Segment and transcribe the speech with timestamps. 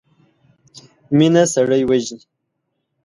[1.17, 2.19] مينه سړی وژني.